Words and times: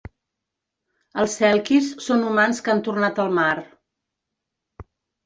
Els 1.23 1.35
selkis 1.41 1.89
són 2.05 2.23
humans 2.29 2.61
que 2.63 2.71
han 2.73 2.81
tornat 2.87 3.21
al 3.25 3.31
mar. 3.41 3.51